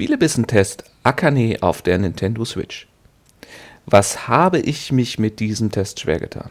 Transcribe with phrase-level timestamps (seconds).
[0.00, 2.88] Spielebissentest Akane auf der Nintendo Switch.
[3.84, 6.48] Was habe ich mich mit diesem Test schwer getan?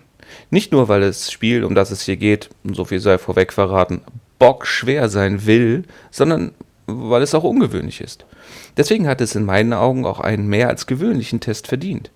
[0.52, 4.02] Nicht nur, weil das Spiel, um das es hier geht, so viel sei vorweg verraten,
[4.38, 6.52] bockschwer sein will, sondern
[6.86, 8.24] weil es auch ungewöhnlich ist.
[8.78, 12.12] Deswegen hat es in meinen Augen auch einen mehr als gewöhnlichen Test verdient.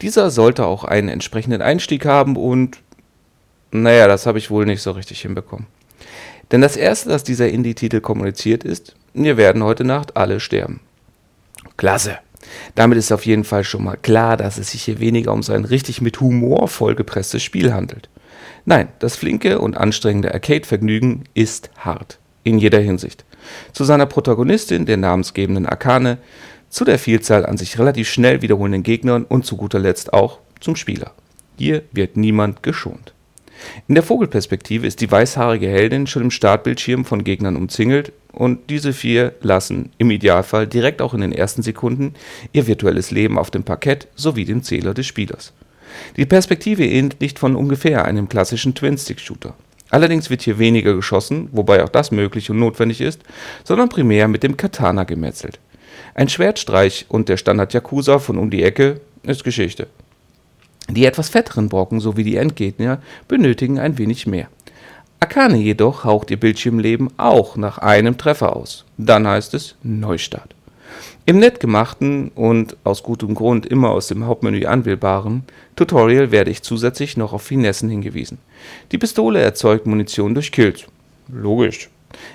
[0.00, 2.78] Dieser sollte auch einen entsprechenden Einstieg haben und
[3.72, 5.66] naja, das habe ich wohl nicht so richtig hinbekommen.
[6.50, 8.94] Denn das erste, das dieser Indie-Titel kommuniziert ist,
[9.24, 10.80] wir werden heute Nacht alle sterben.
[11.76, 12.18] Klasse.
[12.74, 15.64] Damit ist auf jeden Fall schon mal klar, dass es sich hier weniger um sein
[15.64, 18.08] richtig mit Humor vollgepresstes Spiel handelt.
[18.64, 22.18] Nein, das flinke und anstrengende Arcade-Vergnügen ist hart.
[22.44, 23.24] In jeder Hinsicht.
[23.72, 26.18] Zu seiner Protagonistin, der namensgebenden Akane,
[26.68, 30.76] zu der Vielzahl an sich relativ schnell wiederholenden Gegnern und zu guter Letzt auch zum
[30.76, 31.12] Spieler.
[31.56, 33.14] Hier wird niemand geschont.
[33.88, 38.92] In der Vogelperspektive ist die weißhaarige Heldin schon im Startbildschirm von Gegnern umzingelt und diese
[38.92, 42.14] vier lassen im Idealfall direkt auch in den ersten Sekunden
[42.52, 45.52] ihr virtuelles Leben auf dem Parkett sowie dem Zähler des Spielers.
[46.16, 49.54] Die Perspektive ähnelt nicht von ungefähr einem klassischen Twin-Stick-Shooter.
[49.88, 53.22] Allerdings wird hier weniger geschossen, wobei auch das möglich und notwendig ist,
[53.64, 55.60] sondern primär mit dem Katana gemetzelt.
[56.14, 59.86] Ein Schwertstreich und der Standard Yakuza von um die Ecke ist Geschichte.
[60.88, 64.48] Die etwas fetteren Brocken sowie die Endgegner benötigen ein wenig mehr.
[65.18, 68.84] Akane jedoch haucht ihr Bildschirmleben auch nach einem Treffer aus.
[68.98, 70.54] Dann heißt es Neustart.
[71.24, 75.42] Im nett gemachten und aus gutem Grund immer aus dem Hauptmenü anwählbaren
[75.74, 78.38] Tutorial werde ich zusätzlich noch auf Finessen hingewiesen.
[78.92, 80.84] Die Pistole erzeugt Munition durch Kills.
[81.28, 81.90] Logisch.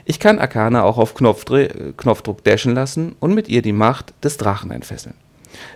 [0.05, 4.38] Ich kann Akane auch auf Knopfdre Knopfdruck dashen lassen und mit ihr die Macht des
[4.38, 5.16] Drachen entfesseln.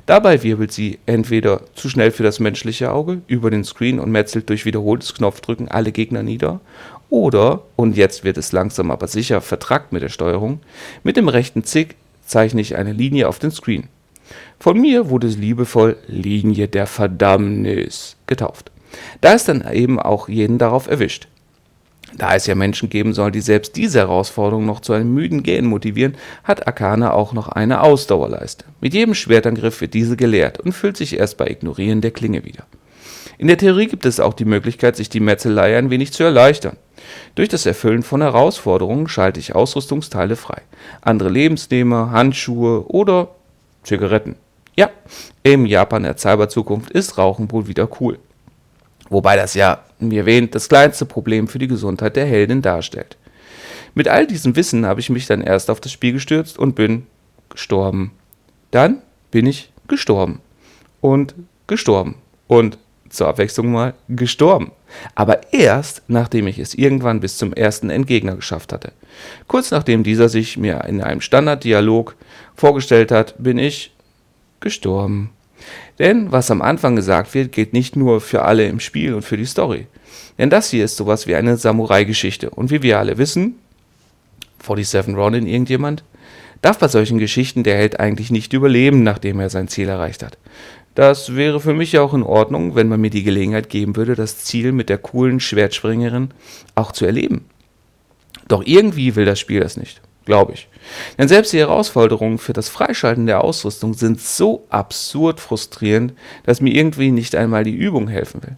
[0.06, 4.50] Dabei wirbelt sie entweder zu schnell für das menschliche Auge über den Screen und metzelt
[4.50, 6.62] durch wiederholtes Knopfdrücken alle Gegner nieder,
[7.10, 10.60] oder, und jetzt wird es langsam aber sicher vertrackt mit der Steuerung,
[11.04, 13.88] mit dem rechten Zick zeichne ich eine Linie auf den Screen.
[14.60, 18.72] Von mir wurde es liebevoll Linie der Verdammnis getauft.
[19.22, 21.28] Da es dann eben auch jeden darauf erwischt.
[22.18, 25.66] Da es ja Menschen geben soll, die selbst diese Herausforderung noch zu einem müden Gehen
[25.66, 28.66] motivieren, hat Akane auch noch eine Ausdauerleiste.
[28.80, 32.66] Mit jedem Schwertangriff wird diese geleert und füllt sich erst bei Ignorieren der Klinge wieder.
[33.38, 36.78] In der Theorie gibt es auch die Möglichkeit, sich die Metzelei ein wenig zu erleichtern.
[37.36, 40.62] Durch das Erfüllen von Herausforderungen schalte ich Ausrüstungsteile frei.
[41.02, 43.30] Andere Lebensnehmer, Handschuhe oder
[43.84, 44.36] Zigaretten.
[44.78, 44.90] Ja,
[45.44, 48.20] im Japan der Cyberzukunft ist Rauchen wohl wieder cool.
[49.10, 53.18] Wobei das ja, wie erwähnt, das kleinste Problem für die Gesundheit der Heldin darstellt.
[53.94, 57.08] Mit all diesem Wissen habe ich mich dann erst auf das Spiel gestürzt und bin
[57.50, 58.12] gestorben.
[58.72, 59.02] Dann
[59.32, 60.42] bin ich gestorben.
[61.02, 61.36] Und
[61.68, 62.16] gestorben.
[62.48, 62.78] Und
[63.10, 64.72] zur Abwechslung mal gestorben.
[65.14, 68.92] Aber erst, nachdem ich es irgendwann bis zum ersten Endgegner geschafft hatte.
[69.48, 72.16] Kurz nachdem dieser sich mir in einem Standarddialog
[72.56, 73.94] vorgestellt hat, bin ich
[74.60, 75.32] gestorben.
[76.00, 79.38] Denn was am Anfang gesagt wird, gilt nicht nur für alle im Spiel und für
[79.38, 79.88] die Story.
[80.38, 82.50] Denn das hier ist sowas wie eine Samurai-Geschichte.
[82.50, 83.56] Und wie wir alle wissen,
[84.66, 86.04] 47 Ronin irgendjemand,
[86.62, 90.38] darf bei solchen Geschichten der Held eigentlich nicht überleben, nachdem er sein Ziel erreicht hat.
[90.96, 94.40] Das wäre für mich auch in Ordnung, wenn man mir die Gelegenheit geben würde, das
[94.40, 96.30] Ziel mit der coolen Schwertspringerin
[96.74, 97.46] auch zu erleben.
[98.48, 100.68] Doch irgendwie will das Spiel das nicht glaube ich.
[101.18, 106.14] Denn selbst die Herausforderungen für das Freischalten der Ausrüstung sind so absurd frustrierend,
[106.44, 108.58] dass mir irgendwie nicht einmal die Übung helfen will.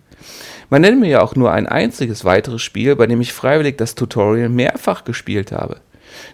[0.70, 3.96] Man nennt mir ja auch nur ein einziges weiteres Spiel, bei dem ich freiwillig das
[3.96, 5.78] Tutorial mehrfach gespielt habe.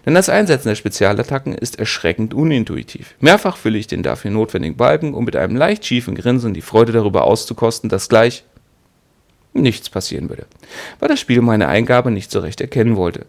[0.06, 3.14] Denn das Einsetzen der Spezialattacken ist erschreckend unintuitiv.
[3.20, 6.92] Mehrfach fülle ich den dafür notwendigen Balken, um mit einem leicht schiefen Grinsen die Freude
[6.92, 8.44] darüber auszukosten, dass gleich
[9.52, 10.46] nichts passieren würde,
[10.98, 13.26] weil das Spiel meine Eingabe nicht so recht erkennen wollte.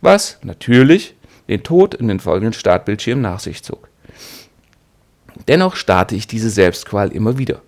[0.00, 1.14] Was natürlich
[1.48, 3.88] den Tod in den folgenden Startbildschirm nach sich zog.
[5.48, 7.62] Dennoch starte ich diese Selbstqual immer wieder,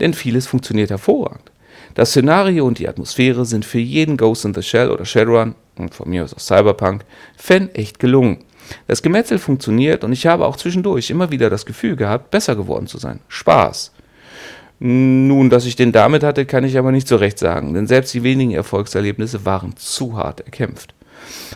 [0.00, 1.50] denn vieles funktioniert hervorragend.
[1.94, 5.94] Das Szenario und die Atmosphäre sind für jeden Ghost in the Shell oder Shadowrun und
[5.94, 7.04] von mir aus auch Cyberpunk
[7.36, 8.44] Fan echt gelungen.
[8.86, 12.86] Das Gemetzel funktioniert und ich habe auch zwischendurch immer wieder das Gefühl gehabt, besser geworden
[12.86, 13.20] zu sein.
[13.28, 13.92] Spaß.
[14.78, 18.14] Nun, dass ich den damit hatte, kann ich aber nicht so recht sagen, denn selbst
[18.14, 20.94] die wenigen Erfolgserlebnisse waren zu hart erkämpft.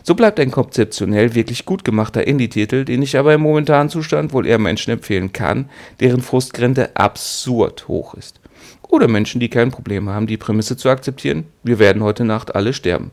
[0.03, 4.47] So bleibt ein konzeptionell wirklich gut gemachter Indie-Titel, den ich aber im momentanen Zustand wohl
[4.47, 5.71] eher Menschen empfehlen kann,
[6.01, 8.41] deren Frustgrenze absurd hoch ist.
[8.89, 12.73] Oder Menschen, die kein Problem haben, die Prämisse zu akzeptieren, wir werden heute Nacht alle
[12.73, 13.11] sterben.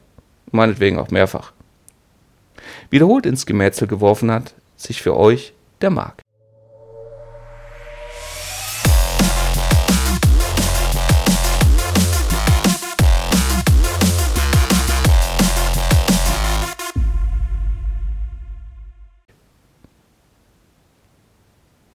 [0.51, 1.53] Meinetwegen auch mehrfach.
[2.89, 6.21] Wiederholt ins Gemetzel geworfen hat sich für euch der Mark.